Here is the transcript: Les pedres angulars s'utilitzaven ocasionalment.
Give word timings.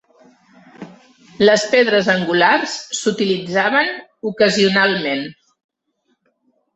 Les 1.41 1.65
pedres 1.73 2.07
angulars 2.13 2.73
s'utilitzaven 2.99 3.91
ocasionalment. 4.31 5.23